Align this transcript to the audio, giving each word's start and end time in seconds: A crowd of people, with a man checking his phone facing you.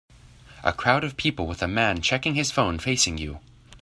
A 0.63 0.73
crowd 0.73 1.03
of 1.03 1.15
people, 1.15 1.45
with 1.45 1.61
a 1.61 1.67
man 1.67 2.01
checking 2.01 2.33
his 2.33 2.49
phone 2.49 2.79
facing 2.79 3.19
you. 3.19 3.39